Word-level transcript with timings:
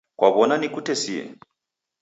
Kwaw'ona 0.19 0.55
nikutesie? 0.57 1.23